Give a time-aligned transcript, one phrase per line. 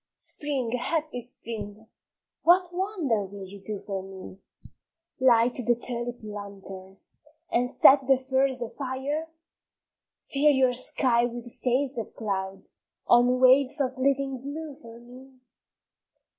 [0.15, 1.85] Spring, happy Spring,
[2.41, 4.39] what wonder will you do for me?
[5.19, 7.19] Light the tulip lanterns,
[7.51, 9.29] and set the furze a fire?
[10.21, 12.63] Fill your sky with sails of cloud
[13.05, 15.35] on waves of living blue for me?